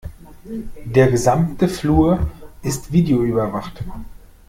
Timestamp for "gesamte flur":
1.11-2.27